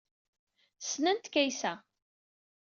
Ssnent 0.81 1.25
Kaysa. 1.33 1.73